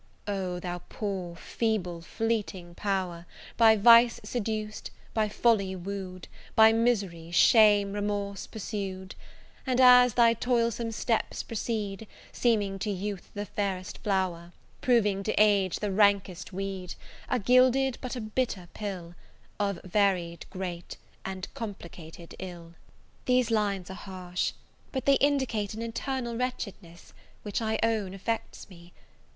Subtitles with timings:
[0.27, 7.93] O thou poor, feeble, fleeting, pow'r, By Vice seduc'd, by Folly woo'd, By Mis'ry, Shame,
[7.93, 9.13] Remorse, pursu'd;
[9.67, 15.81] And as thy toilsome steps proceed, Seeming to Youth the fairest flow'r, Proving to Age
[15.81, 16.95] the rankest weed,
[17.29, 19.13] A gilded but a bitter pill,
[19.59, 22.73] Of varied, great, and complicated ill!
[23.25, 24.53] These lines are harsh,
[24.91, 27.13] but they indicate an internal wretchedness,
[27.43, 28.93] which I own, affects me.